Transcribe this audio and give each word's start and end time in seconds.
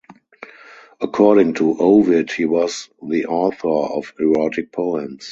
According 0.99 1.53
to 1.57 1.77
Ovid 1.77 2.31
he 2.31 2.45
was 2.45 2.89
the 3.03 3.27
author 3.27 3.67
of 3.69 4.11
erotic 4.19 4.71
poems. 4.71 5.29